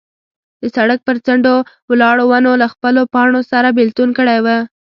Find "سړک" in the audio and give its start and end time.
0.75-0.99